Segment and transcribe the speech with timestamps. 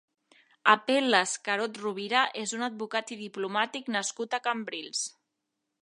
[0.71, 5.09] Apel·les Carod-Rovira és un advocat i diplomàtic nascut a Cambrils.